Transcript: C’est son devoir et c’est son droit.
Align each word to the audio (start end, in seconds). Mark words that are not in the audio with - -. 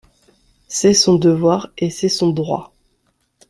C’est 0.67 0.95
son 0.95 1.13
devoir 1.13 1.69
et 1.77 1.91
c’est 1.91 2.09
son 2.09 2.31
droit. 2.31 2.73